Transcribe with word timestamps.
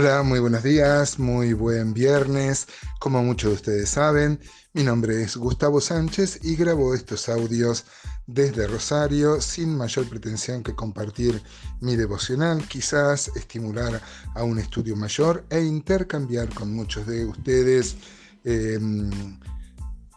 Hola, 0.00 0.22
muy 0.22 0.38
buenos 0.38 0.62
días, 0.62 1.18
muy 1.18 1.54
buen 1.54 1.92
viernes. 1.92 2.68
Como 3.00 3.20
muchos 3.24 3.50
de 3.50 3.56
ustedes 3.56 3.88
saben, 3.88 4.38
mi 4.72 4.84
nombre 4.84 5.20
es 5.24 5.36
Gustavo 5.36 5.80
Sánchez 5.80 6.38
y 6.44 6.54
grabo 6.54 6.94
estos 6.94 7.28
audios 7.28 7.84
desde 8.28 8.68
Rosario 8.68 9.40
sin 9.40 9.76
mayor 9.76 10.08
pretensión 10.08 10.62
que 10.62 10.76
compartir 10.76 11.42
mi 11.80 11.96
devocional, 11.96 12.62
quizás 12.68 13.32
estimular 13.34 14.00
a 14.36 14.44
un 14.44 14.60
estudio 14.60 14.94
mayor 14.94 15.44
e 15.50 15.62
intercambiar 15.62 16.48
con 16.54 16.72
muchos 16.72 17.04
de 17.04 17.24
ustedes 17.24 17.96
em, 18.44 19.10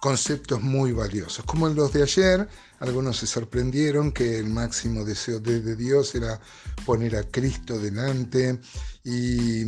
conceptos 0.02 0.64
muy 0.64 0.94
valiosos. 0.94 1.46
Como 1.46 1.70
los 1.70 1.94
de 1.94 2.02
ayer, 2.02 2.50
algunos 2.80 3.18
se 3.18 3.28
sorprendieron 3.28 4.12
que 4.12 4.40
el 4.40 4.50
máximo 4.50 5.06
deseo 5.06 5.40
de, 5.40 5.76
Dios 5.76 6.16
era 6.16 6.42
poner 6.88 7.16
a 7.16 7.24
Cristo 7.24 7.78
delante 7.78 8.60
y, 9.04 9.62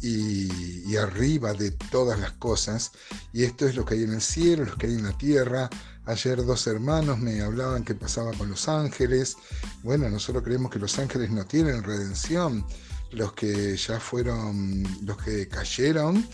y, 0.00 0.96
arriba 0.96 1.52
de 1.52 1.72
todas 1.72 2.20
las 2.20 2.30
cosas. 2.34 2.92
Y 3.32 3.42
esto 3.42 3.66
es 3.66 3.74
lo 3.74 3.84
que 3.84 3.94
hay 3.94 4.04
en 4.04 4.12
el 4.12 4.22
cielo, 4.22 4.64
lo 4.64 4.76
que 4.76 4.86
hay 4.86 4.94
en 4.94 5.02
la 5.02 5.18
tierra. 5.18 5.68
Ayer 6.04 6.44
dos 6.44 6.64
hermanos 6.68 7.18
me 7.18 7.42
hablaban 7.42 7.82
que 7.82 7.96
pasaba 7.96 8.30
con 8.34 8.50
los 8.50 8.68
ángeles. 8.68 9.36
Bueno, 9.82 10.08
nosotros 10.08 10.44
creemos 10.44 10.70
que 10.70 10.78
los 10.78 10.96
ángeles 11.00 11.32
no 11.32 11.44
tienen 11.44 11.82
redención. 11.82 12.64
Los 13.10 13.32
que 13.32 13.76
ya 13.76 13.98
fueron, 13.98 14.84
los 15.04 15.16
que 15.16 15.48
cayeron, 15.48 16.24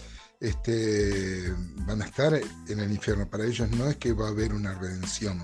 este, 0.40 1.52
van 1.86 2.02
a 2.02 2.06
estar 2.06 2.34
en 2.34 2.80
el 2.80 2.90
infierno. 2.90 3.28
Para 3.28 3.46
ellos 3.46 3.70
no 3.70 3.88
es 3.88 3.96
que 3.96 4.12
va 4.12 4.26
a 4.26 4.30
haber 4.30 4.54
una 4.54 4.74
redención, 4.78 5.42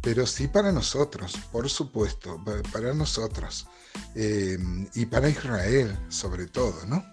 pero 0.00 0.26
sí 0.26 0.48
para 0.48 0.72
nosotros, 0.72 1.34
por 1.52 1.68
supuesto, 1.68 2.42
para 2.72 2.94
nosotros 2.94 3.66
eh, 4.14 4.58
y 4.94 5.06
para 5.06 5.28
Israel 5.28 5.98
sobre 6.08 6.46
todo, 6.46 6.86
¿no? 6.86 7.04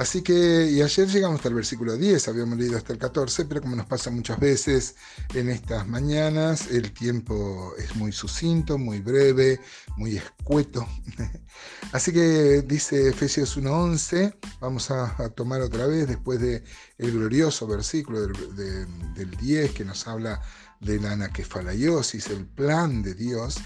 Así 0.00 0.22
que, 0.22 0.70
y 0.70 0.80
ayer 0.80 1.08
llegamos 1.08 1.36
hasta 1.36 1.50
el 1.50 1.56
versículo 1.56 1.94
10, 1.94 2.28
habíamos 2.28 2.56
leído 2.56 2.78
hasta 2.78 2.94
el 2.94 2.98
14, 2.98 3.44
pero 3.44 3.60
como 3.60 3.76
nos 3.76 3.84
pasa 3.84 4.10
muchas 4.10 4.40
veces 4.40 4.94
en 5.34 5.50
estas 5.50 5.86
mañanas, 5.86 6.68
el 6.70 6.94
tiempo 6.94 7.74
es 7.76 7.94
muy 7.96 8.10
sucinto, 8.10 8.78
muy 8.78 9.00
breve, 9.00 9.60
muy 9.98 10.16
escueto. 10.16 10.88
Así 11.92 12.14
que 12.14 12.62
dice 12.62 13.10
Efesios 13.10 13.58
1.11, 13.58 14.34
vamos 14.58 14.90
a, 14.90 15.28
tomar 15.36 15.60
otra 15.60 15.86
vez 15.86 16.08
después 16.08 16.40
del 16.40 16.64
el 16.96 17.12
glorioso 17.12 17.66
versículo 17.66 18.22
del, 18.22 19.12
del 19.12 19.30
10 19.32 19.72
que 19.72 19.84
nos 19.84 20.08
habla 20.08 20.40
de 20.80 20.98
la 20.98 21.12
anaquefalaiosis, 21.12 22.28
el 22.28 22.46
plan 22.46 23.02
de 23.02 23.12
Dios. 23.12 23.58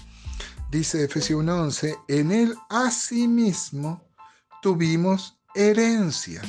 Dice 0.69 1.01
Efesios 1.01 1.41
1.11, 1.41 1.97
en 2.09 2.33
él 2.33 2.57
asimismo 2.69 4.03
tuvimos 4.61 5.34
herencia, 5.55 6.41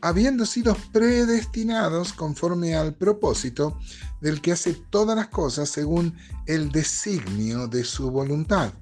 habiendo 0.00 0.46
sido 0.46 0.76
predestinados 0.92 2.12
conforme 2.12 2.74
al 2.74 2.94
propósito 2.94 3.78
del 4.20 4.40
que 4.40 4.52
hace 4.52 4.74
todas 4.90 5.16
las 5.16 5.28
cosas 5.28 5.68
según 5.68 6.16
el 6.46 6.70
designio 6.70 7.68
de 7.68 7.84
su 7.84 8.10
voluntad. 8.10 8.72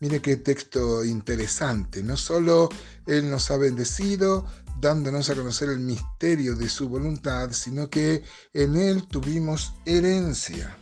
Mire 0.00 0.20
qué 0.20 0.36
texto 0.36 1.04
interesante. 1.04 2.02
No 2.02 2.16
solo 2.16 2.68
Él 3.06 3.30
nos 3.30 3.50
ha 3.50 3.56
bendecido, 3.56 4.46
dándonos 4.80 5.28
a 5.28 5.34
conocer 5.34 5.70
el 5.70 5.80
misterio 5.80 6.54
de 6.54 6.68
su 6.68 6.88
voluntad, 6.88 7.50
sino 7.52 7.90
que 7.90 8.22
en 8.54 8.76
Él 8.76 9.06
tuvimos 9.08 9.74
herencia. 9.84 10.76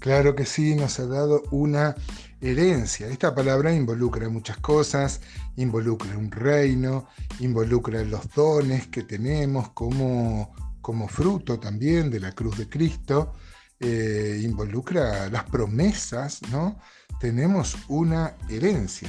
Claro 0.00 0.34
que 0.34 0.44
sí, 0.44 0.74
nos 0.74 0.98
ha 0.98 1.06
dado 1.06 1.42
una 1.52 1.94
herencia. 2.42 3.06
Esta 3.06 3.34
palabra 3.34 3.72
involucra 3.72 4.28
muchas 4.28 4.58
cosas, 4.58 5.20
involucra 5.56 6.18
un 6.18 6.30
reino, 6.30 7.08
involucra 7.38 8.02
los 8.02 8.28
dones 8.34 8.88
que 8.88 9.04
tenemos 9.04 9.70
como, 9.70 10.52
como 10.80 11.08
fruto 11.08 11.60
también 11.60 12.10
de 12.10 12.20
la 12.20 12.32
cruz 12.32 12.58
de 12.58 12.68
Cristo, 12.68 13.34
eh, 13.78 14.40
involucra 14.42 15.28
las 15.30 15.44
promesas, 15.44 16.40
¿no? 16.50 16.80
Tenemos 17.20 17.76
una 17.88 18.36
herencia. 18.48 19.08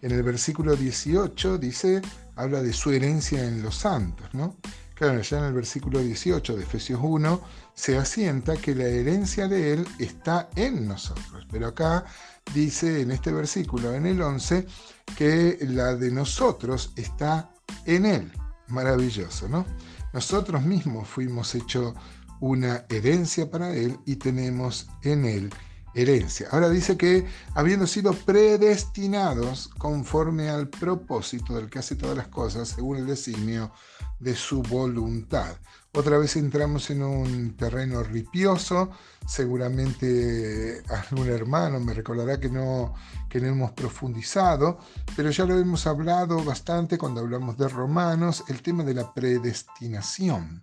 En 0.00 0.12
el 0.12 0.22
versículo 0.22 0.74
18 0.74 1.58
dice, 1.58 2.00
habla 2.34 2.62
de 2.62 2.72
su 2.72 2.90
herencia 2.90 3.44
en 3.46 3.62
los 3.62 3.76
santos, 3.76 4.28
¿no? 4.32 4.56
Claro, 4.94 5.20
ya 5.20 5.38
en 5.38 5.44
el 5.44 5.52
versículo 5.52 6.00
18 6.00 6.56
de 6.56 6.62
Efesios 6.62 7.00
1 7.02 7.40
se 7.74 7.96
asienta 7.96 8.56
que 8.56 8.74
la 8.74 8.84
herencia 8.84 9.48
de 9.48 9.72
Él 9.72 9.86
está 9.98 10.50
en 10.56 10.86
nosotros. 10.86 11.46
Pero 11.50 11.68
acá 11.68 12.04
dice 12.54 13.00
en 13.00 13.10
este 13.10 13.32
versículo, 13.32 13.94
en 13.94 14.06
el 14.06 14.20
11, 14.20 14.66
que 15.16 15.58
la 15.62 15.94
de 15.94 16.10
nosotros 16.10 16.92
está 16.96 17.50
en 17.86 18.06
Él. 18.06 18.32
Maravilloso, 18.68 19.48
¿no? 19.48 19.66
Nosotros 20.12 20.62
mismos 20.62 21.08
fuimos 21.08 21.54
hechos 21.54 21.94
una 22.40 22.84
herencia 22.88 23.50
para 23.50 23.74
Él 23.74 23.98
y 24.06 24.16
tenemos 24.16 24.88
en 25.02 25.24
Él 25.24 25.50
herencia. 25.94 26.48
Ahora 26.50 26.68
dice 26.68 26.96
que 26.96 27.26
habiendo 27.54 27.86
sido 27.86 28.12
predestinados 28.12 29.68
conforme 29.78 30.48
al 30.48 30.68
propósito 30.68 31.54
del 31.54 31.68
que 31.68 31.80
hace 31.80 31.96
todas 31.96 32.16
las 32.16 32.28
cosas, 32.28 32.68
según 32.68 32.98
el 32.98 33.06
designio 33.06 33.72
de 34.18 34.34
su 34.34 34.62
voluntad. 34.62 35.56
Otra 35.92 36.18
vez 36.18 36.36
entramos 36.36 36.88
en 36.90 37.02
un 37.02 37.56
terreno 37.56 38.02
ripioso, 38.04 38.90
seguramente 39.26 40.82
algún 40.88 41.28
hermano 41.28 41.80
me 41.80 41.94
recordará 41.94 42.38
que 42.38 42.48
no, 42.48 42.94
que 43.28 43.40
no 43.40 43.48
hemos 43.48 43.72
profundizado, 43.72 44.78
pero 45.16 45.30
ya 45.30 45.44
lo 45.46 45.58
hemos 45.58 45.88
hablado 45.88 46.44
bastante 46.44 46.96
cuando 46.96 47.20
hablamos 47.20 47.56
de 47.56 47.68
Romanos, 47.68 48.44
el 48.48 48.62
tema 48.62 48.84
de 48.84 48.94
la 48.94 49.12
predestinación. 49.12 50.62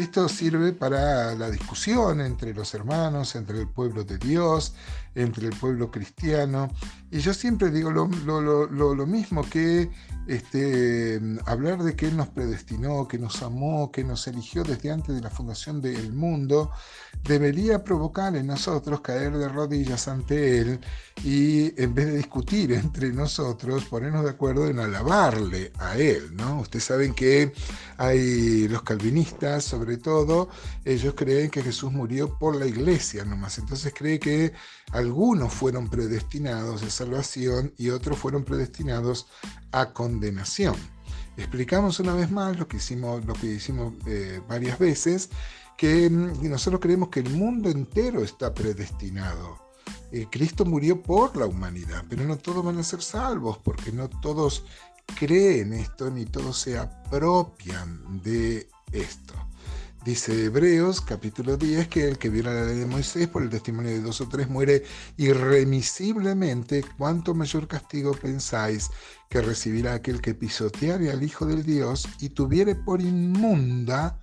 Esto 0.00 0.30
sirve 0.30 0.72
para 0.72 1.34
la 1.34 1.50
discusión 1.50 2.22
entre 2.22 2.54
los 2.54 2.72
hermanos, 2.72 3.34
entre 3.34 3.60
el 3.60 3.68
pueblo 3.68 4.02
de 4.02 4.16
Dios, 4.16 4.72
entre 5.14 5.46
el 5.46 5.54
pueblo 5.54 5.90
cristiano. 5.90 6.68
Y 7.10 7.18
yo 7.18 7.34
siempre 7.34 7.70
digo 7.70 7.90
lo, 7.90 8.08
mismo 9.06 9.42
que 9.50 9.90
este, 10.26 11.20
hablar 11.46 11.82
de 11.82 11.96
que 11.96 12.06
Él 12.06 12.16
nos 12.16 12.28
predestinó, 12.28 13.08
que 13.08 13.18
nos 13.18 13.42
amó, 13.42 13.90
que 13.90 14.04
nos 14.04 14.26
eligió 14.26 14.62
desde 14.62 14.90
antes 14.90 15.14
de 15.14 15.20
la 15.20 15.30
fundación 15.30 15.80
del 15.80 16.12
mundo, 16.12 16.70
debería 17.24 17.82
provocar 17.82 18.36
en 18.36 18.46
nosotros 18.46 19.00
caer 19.00 19.36
de 19.36 19.48
rodillas 19.48 20.08
ante 20.08 20.60
Él 20.60 20.80
y 21.24 21.80
en 21.80 21.94
vez 21.94 22.06
de 22.06 22.16
discutir 22.18 22.72
entre 22.72 23.12
nosotros, 23.12 23.84
ponernos 23.84 24.24
de 24.24 24.30
acuerdo 24.30 24.68
en 24.68 24.78
alabarle 24.78 25.72
a 25.78 25.96
Él. 25.96 26.34
¿no? 26.36 26.60
Ustedes 26.60 26.84
saben 26.84 27.14
que 27.14 27.52
hay 27.96 28.68
los 28.68 28.82
calvinistas, 28.82 29.64
sobre 29.64 29.96
todo, 29.96 30.48
ellos 30.84 31.14
creen 31.16 31.50
que 31.50 31.62
Jesús 31.62 31.92
murió 31.92 32.38
por 32.38 32.56
la 32.56 32.66
iglesia 32.66 33.24
nomás. 33.24 33.58
Entonces 33.58 33.92
cree 33.96 34.18
que 34.18 34.52
algunos 34.92 35.52
fueron 35.52 35.88
predestinados 35.88 36.82
a 36.82 36.90
salvación 36.90 37.72
y 37.76 37.90
otros 37.90 38.18
fueron 38.18 38.44
predestinados 38.44 39.26
a 39.72 39.92
condenación. 39.92 40.09
Explicamos 41.36 42.00
una 42.00 42.14
vez 42.14 42.30
más 42.30 42.58
lo 42.58 42.66
que 42.66 42.78
hicimos, 42.78 43.24
lo 43.24 43.34
que 43.34 43.46
hicimos 43.46 43.94
eh, 44.06 44.40
varias 44.48 44.78
veces, 44.78 45.30
que 45.76 46.10
mm, 46.10 46.48
nosotros 46.48 46.80
creemos 46.80 47.08
que 47.08 47.20
el 47.20 47.30
mundo 47.30 47.70
entero 47.70 48.22
está 48.22 48.52
predestinado. 48.52 49.70
Eh, 50.12 50.26
Cristo 50.30 50.64
murió 50.64 51.02
por 51.02 51.36
la 51.36 51.46
humanidad, 51.46 52.04
pero 52.08 52.24
no 52.24 52.36
todos 52.36 52.64
van 52.64 52.78
a 52.78 52.82
ser 52.82 53.00
salvos, 53.00 53.58
porque 53.58 53.92
no 53.92 54.08
todos 54.08 54.64
creen 55.18 55.72
esto, 55.72 56.10
ni 56.10 56.26
todos 56.26 56.58
se 56.58 56.76
apropian 56.78 58.20
de 58.22 58.68
esto. 58.92 59.34
Dice 60.04 60.46
Hebreos 60.46 61.02
capítulo 61.02 61.58
10 61.58 61.88
que 61.88 62.08
el 62.08 62.16
que 62.16 62.30
viola 62.30 62.54
la 62.54 62.64
ley 62.64 62.78
de 62.78 62.86
Moisés 62.86 63.28
por 63.28 63.42
el 63.42 63.50
testimonio 63.50 63.90
de 63.90 64.00
dos 64.00 64.22
o 64.22 64.28
tres 64.28 64.48
muere 64.48 64.82
irremisiblemente. 65.18 66.82
¿Cuánto 66.96 67.34
mayor 67.34 67.68
castigo 67.68 68.12
pensáis 68.12 68.90
que 69.28 69.42
recibirá 69.42 69.92
aquel 69.92 70.22
que 70.22 70.34
pisoteare 70.34 71.10
al 71.10 71.22
Hijo 71.22 71.44
del 71.44 71.64
Dios 71.64 72.08
y 72.18 72.30
tuviere 72.30 72.74
por 72.74 73.02
inmunda 73.02 74.18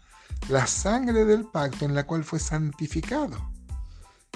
la 0.50 0.66
sangre 0.66 1.26
del 1.26 1.46
pacto 1.46 1.86
en 1.86 1.94
la 1.94 2.08
cual 2.08 2.24
fue 2.24 2.40
santificado? 2.40 3.57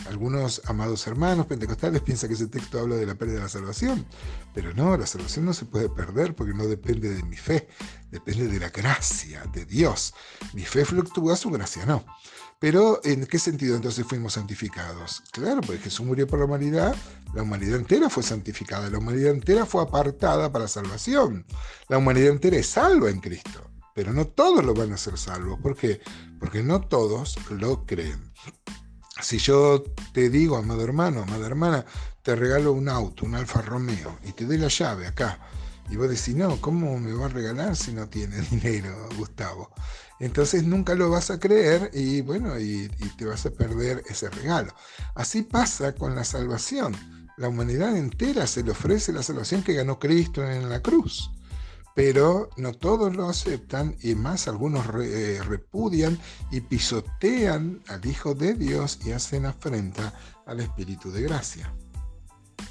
Algunos 0.08 0.62
amados 0.66 1.06
hermanos 1.08 1.46
pentecostales 1.46 2.02
piensan 2.02 2.30
que 2.30 2.36
ese 2.36 2.48
texto 2.48 2.80
habla 2.80 2.96
de 2.96 3.06
la 3.06 3.16
pérdida 3.16 3.38
de 3.38 3.44
la 3.44 3.50
salvación, 3.50 4.06
pero 4.54 4.74
no, 4.74 4.98
la 4.98 5.06
salvación 5.06 5.46
no 5.46 5.54
se 5.54 5.66
puede 5.66 5.90
perder 5.90 6.36
porque 6.36 6.54
no 6.54 6.66
depende 6.66 7.10
de 7.10 7.24
mi 7.24 7.38
fe, 7.38 7.68
depende 8.10 8.48
de 8.48 8.60
la 8.60 8.70
gracia 8.70 9.44
de 9.54 9.66
Dios. 9.66 10.14
Mi 10.54 10.64
fe 10.66 10.86
fluctúa, 10.86 11.36
su 11.36 11.50
gracia 11.50 11.86
no. 11.86 12.04
Pero 12.62 13.02
¿en 13.04 13.26
qué 13.26 13.40
sentido 13.40 13.76
entonces 13.76 14.06
fuimos 14.06 14.34
santificados? 14.34 15.24
Claro, 15.32 15.62
porque 15.62 15.80
Jesús 15.82 16.06
murió 16.06 16.28
por 16.28 16.38
la 16.38 16.46
humanidad, 16.46 16.96
la 17.34 17.42
humanidad 17.42 17.78
entera 17.78 18.08
fue 18.08 18.22
santificada, 18.22 18.88
la 18.90 19.00
humanidad 19.00 19.32
entera 19.32 19.66
fue 19.66 19.82
apartada 19.82 20.52
para 20.52 20.68
salvación. 20.68 21.44
La 21.90 21.98
humanidad 21.98 22.30
entera 22.30 22.58
es 22.58 22.68
salva 22.68 23.10
en 23.10 23.20
Cristo, 23.20 23.72
pero 23.96 24.14
no 24.14 24.28
todos 24.28 24.64
lo 24.64 24.76
van 24.76 24.94
a 24.94 24.98
ser 24.98 25.18
salvos. 25.18 25.60
¿Por 25.60 25.76
qué? 25.76 26.02
Porque 26.40 26.62
no 26.62 26.82
todos 26.82 27.36
lo 27.50 27.84
creen. 27.86 28.32
Si 29.20 29.38
yo 29.38 29.84
te 30.14 30.30
digo, 30.30 30.58
amado 30.58 30.84
hermano, 30.84 31.24
amada 31.24 31.46
hermana, 31.46 31.86
te 32.22 32.36
regalo 32.36 32.72
un 32.72 32.88
auto, 32.88 33.26
un 33.26 33.36
Alfa 33.36 33.62
Romeo, 33.62 34.18
y 34.24 34.32
te 34.32 34.46
doy 34.46 34.58
la 34.58 34.70
llave 34.70 35.08
acá, 35.08 35.40
Y 35.90 35.98
vos 35.98 36.10
decís, 36.10 36.36
no, 36.36 36.62
¿cómo 36.62 36.98
me 37.00 37.12
va 37.12 37.26
a 37.26 37.30
regalar 37.30 37.76
si 37.76 37.92
no 37.92 38.08
tiene 38.08 38.40
dinero, 38.52 39.10
Gustavo? 39.18 39.72
Entonces 40.20 40.64
nunca 40.64 40.96
lo 40.96 41.10
vas 41.10 41.32
a 41.32 41.40
creer 41.40 41.90
y 41.94 42.22
bueno, 42.22 42.58
y, 42.60 42.88
te 43.18 43.26
vas 43.26 43.46
a 43.46 43.52
perder 43.52 44.04
ese 44.08 44.30
regalo. 44.30 44.74
Así 45.16 45.42
pasa 45.42 45.94
con 45.96 46.16
la 46.16 46.24
salvación. 46.24 46.96
La 47.38 47.50
humanidad 47.50 47.98
entera 47.98 48.46
se 48.46 48.64
le 48.64 48.72
ofrece 48.72 49.12
la 49.12 49.24
salvación 49.24 49.64
que 49.64 49.74
ganó 49.74 50.00
Cristo 50.00 50.48
en 50.48 50.70
la 50.70 50.82
cruz 50.82 51.32
pero 51.96 52.50
no 52.58 52.74
todos 52.74 53.16
lo 53.16 53.28
aceptan 53.28 53.96
y 54.02 54.16
más 54.16 54.48
algunos 54.48 54.86
eh, 55.02 55.40
repudian 55.44 56.20
y 56.52 56.62
pisotean 56.62 57.82
al 57.88 58.06
Hijo 58.06 58.34
de 58.34 58.54
Dios 58.54 59.00
y 59.06 59.12
hacen 59.12 59.46
afrenta 59.46 60.14
al 60.46 60.60
Espíritu 60.60 61.12
de 61.12 61.22
gracia. 61.24 61.74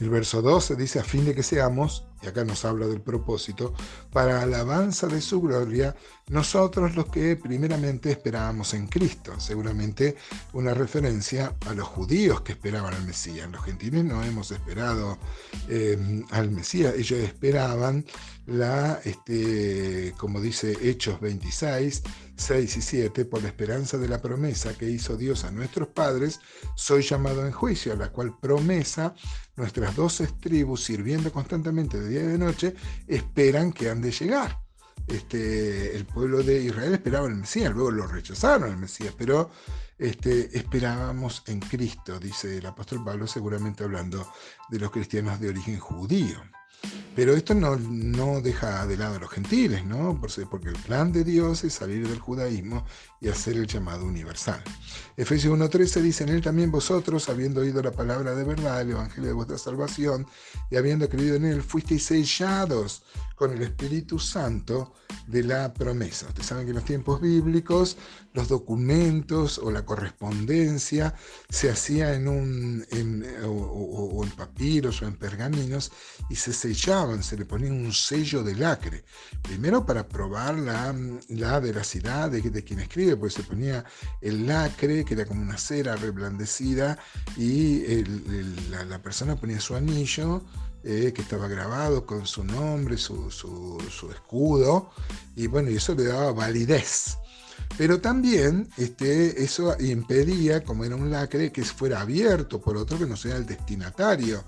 El 0.00 0.08
verso 0.08 0.40
12 0.40 0.76
dice, 0.76 1.00
a 1.00 1.04
fin 1.04 1.24
de 1.24 1.34
que 1.34 1.42
seamos, 1.42 2.06
y 2.22 2.26
acá 2.26 2.44
nos 2.44 2.64
habla 2.64 2.86
del 2.86 3.00
propósito, 3.00 3.74
para 4.12 4.42
alabanza 4.42 5.06
de 5.06 5.20
su 5.20 5.40
gloria, 5.40 5.94
nosotros 6.28 6.94
los 6.94 7.06
que 7.06 7.36
primeramente 7.36 8.10
esperábamos 8.10 8.74
en 8.74 8.86
Cristo. 8.86 9.38
Seguramente 9.40 10.16
una 10.52 10.74
referencia 10.74 11.56
a 11.66 11.74
los 11.74 11.88
judíos 11.88 12.42
que 12.42 12.52
esperaban 12.52 12.94
al 12.94 13.04
Mesías. 13.04 13.50
Los 13.50 13.64
gentiles 13.64 14.04
no 14.04 14.22
hemos 14.22 14.50
esperado 14.50 15.18
eh, 15.68 16.24
al 16.30 16.50
Mesías, 16.50 16.94
ellos 16.96 17.20
esperaban 17.20 18.04
la, 18.46 19.00
este, 19.04 20.12
como 20.18 20.40
dice 20.40 20.76
Hechos 20.82 21.20
26, 21.20 22.02
6 22.36 22.76
y 22.76 22.82
7, 22.82 23.24
por 23.26 23.42
la 23.42 23.48
esperanza 23.48 23.96
de 23.98 24.08
la 24.08 24.20
promesa 24.20 24.76
que 24.76 24.90
hizo 24.90 25.16
Dios 25.16 25.44
a 25.44 25.50
nuestros 25.50 25.88
padres, 25.88 26.40
soy 26.74 27.02
llamado 27.02 27.46
en 27.46 27.52
juicio, 27.52 27.92
a 27.92 27.96
la 27.96 28.10
cual 28.10 28.36
promesa 28.40 29.14
nuestras 29.56 29.94
doce 29.94 30.26
tribus, 30.40 30.82
sirviendo 30.84 31.30
constantemente 31.32 32.00
de 32.00 32.09
día 32.10 32.22
y 32.22 32.26
de 32.26 32.38
noche, 32.38 32.74
esperan 33.06 33.72
que 33.72 33.90
han 33.90 34.00
de 34.00 34.12
llegar. 34.12 34.58
Este, 35.06 35.96
el 35.96 36.06
pueblo 36.06 36.42
de 36.42 36.62
Israel 36.62 36.94
esperaba 36.94 37.26
el 37.26 37.34
Mesías, 37.34 37.72
luego 37.72 37.90
lo 37.90 38.06
rechazaron 38.06 38.70
el 38.70 38.76
Mesías, 38.76 39.14
pero 39.16 39.50
este, 39.98 40.56
esperábamos 40.56 41.42
en 41.46 41.60
Cristo, 41.60 42.18
dice 42.20 42.58
el 42.58 42.66
apóstol 42.66 43.04
Pablo, 43.04 43.26
seguramente 43.26 43.84
hablando 43.84 44.30
de 44.68 44.78
los 44.78 44.90
cristianos 44.90 45.40
de 45.40 45.48
origen 45.48 45.78
judío. 45.78 46.40
Pero 47.16 47.34
esto 47.34 47.54
no, 47.54 47.76
no, 47.76 48.40
deja 48.40 48.86
de 48.86 48.96
lado 48.96 49.16
a 49.16 49.18
los 49.18 49.30
gentiles, 49.30 49.84
¿no? 49.84 50.18
Porque 50.20 50.68
el 50.68 50.76
plan 50.76 51.12
de 51.12 51.24
Dios 51.24 51.64
es 51.64 51.74
salir 51.74 52.08
del 52.08 52.20
judaísmo 52.20 52.84
y 53.20 53.28
hacer 53.28 53.56
el 53.56 53.66
llamado 53.66 54.06
universal. 54.06 54.62
Efesios 55.16 55.58
1.13 55.58 56.00
dice, 56.00 56.24
en 56.24 56.30
él 56.30 56.40
también 56.40 56.70
vosotros, 56.70 57.28
habiendo 57.28 57.60
oído 57.60 57.82
la 57.82 57.90
palabra 57.90 58.34
de 58.34 58.44
verdad, 58.44 58.80
el 58.80 58.92
evangelio 58.92 59.28
de 59.28 59.34
vuestra 59.34 59.58
salvación, 59.58 60.26
y 60.70 60.76
habiendo 60.76 61.08
creído 61.08 61.34
en 61.34 61.44
él, 61.44 61.62
fuisteis 61.62 62.04
sellados 62.04 63.02
con 63.34 63.52
el 63.52 63.62
Espíritu 63.62 64.18
Santo 64.18 64.94
de 65.26 65.42
la 65.42 65.74
promesa. 65.74 66.26
Ustedes 66.28 66.46
saben 66.46 66.64
que 66.64 66.70
en 66.70 66.76
los 66.76 66.84
tiempos 66.84 67.20
bíblicos 67.20 67.96
los 68.32 68.48
documentos 68.48 69.58
o 69.58 69.70
la 69.70 69.84
correspondencia 69.84 71.14
se 71.48 71.70
hacía 71.70 72.14
en 72.14 72.28
un 72.28 72.86
en, 72.90 73.26
o, 73.44 74.22
en 74.24 74.30
papiros 74.30 75.02
o 75.02 75.06
en 75.06 75.16
pergaminos 75.16 75.90
y 76.28 76.36
se 76.36 76.52
sellaban, 76.52 77.22
se 77.22 77.36
le 77.36 77.44
ponía 77.44 77.72
un 77.72 77.92
sello 77.92 78.42
de 78.42 78.54
lacre. 78.54 79.04
Primero 79.42 79.84
para 79.84 80.06
probar 80.08 80.58
la, 80.58 80.94
la 81.28 81.60
veracidad 81.60 82.30
de, 82.30 82.40
de, 82.40 82.64
quien 82.64 82.80
escribe, 82.80 83.16
pues 83.16 83.34
se 83.34 83.42
ponía 83.42 83.84
el 84.20 84.46
lacre, 84.46 85.04
que 85.04 85.14
era 85.14 85.26
como 85.26 85.42
una 85.42 85.58
cera 85.58 85.96
reblandecida, 85.96 86.98
y 87.36 88.04
la 88.70 89.02
persona 89.02 89.36
ponía 89.36 89.60
su 89.60 89.74
anillo 89.74 90.42
eh, 90.82 91.12
que 91.14 91.20
estaba 91.20 91.46
grabado 91.46 92.06
con 92.06 92.26
su 92.26 92.42
nombre, 92.42 92.96
su, 92.96 93.28
escudo, 94.10 94.90
y 95.36 95.46
bueno, 95.46 95.70
y 95.70 95.76
eso 95.76 95.94
le 95.94 96.04
daba 96.04 96.32
validez. 96.32 97.18
Pero 97.76 98.00
también 98.00 98.68
este, 98.76 99.42
eso 99.42 99.74
impedía, 99.80 100.62
como 100.62 100.84
era 100.84 100.96
un 100.96 101.10
lacre, 101.10 101.50
que 101.50 101.64
fuera 101.64 102.00
abierto 102.00 102.60
por 102.60 102.76
otro 102.76 102.98
que 102.98 103.06
no 103.06 103.16
sea 103.16 103.36
el 103.36 103.46
destinatario 103.46 104.44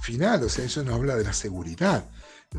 final, 0.00 0.42
o 0.42 0.48
sea, 0.48 0.64
eso 0.64 0.82
nos 0.82 0.94
habla 0.94 1.16
de 1.16 1.24
la 1.24 1.32
seguridad. 1.32 2.04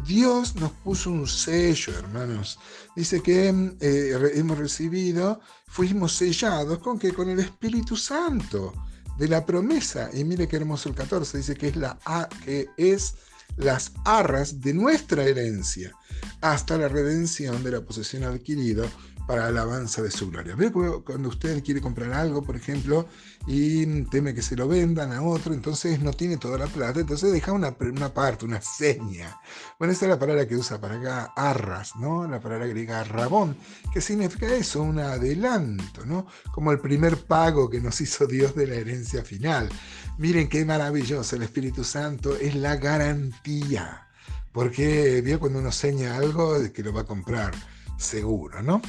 Dios 0.07 0.55
nos 0.55 0.71
puso 0.71 1.11
un 1.11 1.27
sello, 1.27 1.93
hermanos. 1.97 2.57
Dice 2.95 3.21
que 3.21 3.49
eh, 3.79 4.31
hemos 4.35 4.57
recibido, 4.57 5.39
fuimos 5.67 6.15
sellados 6.15 6.79
con 6.79 6.97
que 6.97 7.13
con 7.13 7.29
el 7.29 7.39
Espíritu 7.39 7.95
Santo 7.95 8.73
de 9.17 9.27
la 9.27 9.45
promesa. 9.45 10.09
Y 10.13 10.23
mire 10.23 10.47
qué 10.47 10.55
hermoso 10.55 10.89
el 10.89 10.95
14, 10.95 11.37
dice 11.37 11.55
que 11.55 11.67
es, 11.67 11.75
la, 11.75 11.99
que 12.43 12.69
es 12.77 13.15
las 13.57 13.91
arras 14.05 14.61
de 14.61 14.73
nuestra 14.73 15.23
herencia 15.23 15.93
hasta 16.41 16.77
la 16.77 16.87
redención 16.87 17.63
de 17.63 17.71
la 17.71 17.81
posesión 17.81 18.23
adquirida 18.23 18.89
para 19.27 19.47
alabanza 19.47 20.01
de 20.01 20.11
su 20.11 20.29
gloria. 20.29 20.55
¿Ve? 20.55 20.71
Cuando 20.71 21.29
usted 21.29 21.63
quiere 21.63 21.81
comprar 21.81 22.13
algo, 22.13 22.43
por 22.43 22.55
ejemplo, 22.55 23.07
y 23.47 23.85
teme 24.05 24.33
que 24.33 24.41
se 24.41 24.55
lo 24.55 24.67
vendan 24.67 25.11
a 25.13 25.21
otro, 25.21 25.53
entonces 25.53 25.99
no 26.01 26.11
tiene 26.11 26.37
toda 26.37 26.57
la 26.57 26.67
plata, 26.67 26.99
entonces 26.99 27.31
deja 27.31 27.51
una, 27.51 27.75
una 27.79 28.13
parte, 28.13 28.45
una 28.45 28.61
seña. 28.61 29.39
Bueno, 29.79 29.93
esa 29.93 30.05
es 30.05 30.09
la 30.09 30.19
palabra 30.19 30.47
que 30.47 30.55
usa 30.55 30.79
para 30.79 30.95
acá, 30.95 31.33
arras, 31.35 31.95
¿no? 31.95 32.27
La 32.27 32.39
palabra 32.39 32.67
griega 32.67 33.03
rabón, 33.03 33.55
que 33.93 34.01
significa 34.01 34.53
eso, 34.53 34.81
un 34.81 34.99
adelanto, 34.99 36.05
¿no? 36.05 36.27
Como 36.53 36.71
el 36.71 36.79
primer 36.79 37.17
pago 37.25 37.69
que 37.69 37.79
nos 37.79 37.99
hizo 38.01 38.25
Dios 38.27 38.55
de 38.55 38.67
la 38.67 38.75
herencia 38.75 39.23
final. 39.23 39.69
Miren 40.17 40.49
qué 40.49 40.65
maravilloso, 40.65 41.35
el 41.35 41.43
Espíritu 41.43 41.83
Santo 41.83 42.35
es 42.35 42.55
la 42.55 42.75
garantía. 42.75 44.07
Porque 44.51 45.21
vio 45.21 45.39
cuando 45.39 45.57
uno 45.59 45.71
seña 45.71 46.15
algo 46.15 46.55
que 46.71 46.83
lo 46.83 46.93
va 46.93 47.01
a 47.01 47.05
comprar 47.05 47.53
seguro, 47.97 48.61
¿no? 48.61 48.81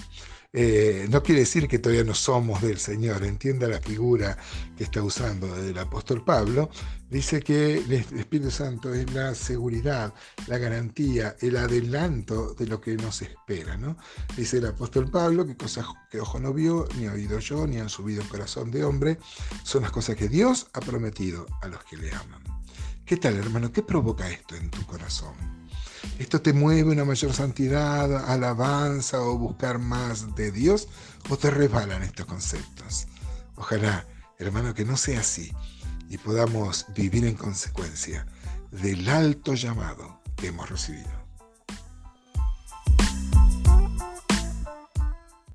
Eh, 0.57 1.09
no 1.11 1.21
quiere 1.21 1.41
decir 1.41 1.67
que 1.67 1.81
todavía 1.81 2.05
no 2.05 2.15
somos 2.15 2.63
del 2.63 2.79
Señor, 2.79 3.25
entienda 3.25 3.67
la 3.67 3.81
figura 3.81 4.39
que 4.79 4.85
está 4.85 5.03
usando 5.03 5.53
el 5.57 5.77
apóstol 5.77 6.25
Pablo, 6.25 6.71
dice 7.11 7.43
que 7.43 7.79
el 7.79 7.93
Espíritu 7.93 8.53
Santo 8.53 8.95
es 8.95 9.13
la 9.13 9.35
seguridad, 9.35 10.15
la 10.47 10.59
garantía, 10.59 11.35
el 11.41 11.57
adelanto 11.57 12.55
de 12.55 12.69
lo 12.69 12.81
que 12.81 12.95
nos 12.95 13.21
espera, 13.23 13.77
¿no? 13.77 13.97
Dice 14.37 14.59
el 14.59 14.67
apóstol 14.67 15.11
Pablo 15.11 15.45
que 15.45 15.57
cosas 15.57 15.87
que 16.09 16.21
ojo 16.21 16.39
no 16.39 16.53
vio, 16.55 16.87
ni 16.97 17.09
oído 17.09 17.41
yo, 17.41 17.67
ni 17.67 17.79
han 17.79 17.89
subido 17.89 18.23
el 18.23 18.29
corazón 18.29 18.71
de 18.71 18.85
hombre, 18.85 19.19
son 19.65 19.83
las 19.83 19.91
cosas 19.91 20.15
que 20.15 20.29
Dios 20.29 20.69
ha 20.73 20.81
prometido 20.81 21.47
a 21.63 21.67
los 21.67 21.83
que 21.83 21.97
le 21.97 22.13
aman. 22.13 22.45
¿Qué 23.05 23.17
tal, 23.17 23.35
hermano? 23.35 23.73
¿Qué 23.73 23.83
provoca 23.83 24.31
esto 24.31 24.55
en 24.55 24.71
tu 24.71 24.87
corazón? 24.87 25.64
¿Esto 26.19 26.41
te 26.41 26.53
mueve 26.53 26.93
una 26.93 27.05
mayor 27.05 27.33
santidad, 27.33 28.31
alabanza 28.31 29.21
o 29.21 29.37
buscar 29.39 29.79
más 29.79 30.35
de 30.37 30.53
Dios? 30.53 30.89
¿O 31.29 31.37
te 31.37 31.51
resbalan 31.51 32.03
estos 32.03 32.27
conceptos? 32.27 33.07
Ojalá, 33.57 34.07
hermano, 34.39 34.75
que 34.75 34.85
no 34.85 34.97
sea 34.97 35.21
así 35.21 35.53
y 36.09 36.19
podamos 36.19 36.87
vivir 36.95 37.25
en 37.25 37.35
consecuencia 37.35 38.27
del 38.71 39.09
alto 39.09 39.55
llamado 39.55 40.21
que 40.37 40.49
hemos 40.49 40.69
recibido. 40.71 41.24